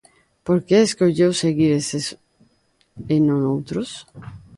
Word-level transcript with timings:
Por 0.45 0.57
que 0.67 0.77
escolleu 0.81 1.31
seguir 1.43 1.71
eses 1.79 2.05
e 3.13 3.15
non 3.27 3.39
outros? 3.53 3.89